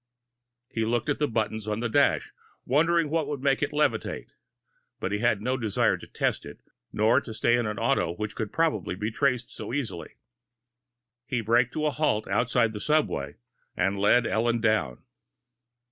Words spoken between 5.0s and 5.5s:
he had